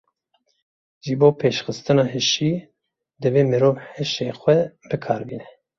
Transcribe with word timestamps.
Ji 1.05 1.13
bo 1.19 1.29
pêşxistina 1.39 2.05
hişî, 2.13 2.51
divê 3.21 3.43
mirov 3.51 3.75
hişê 3.93 4.27
xwe 4.39 4.57
bi 4.89 4.97
kar 5.03 5.21
bîne. 5.27 5.47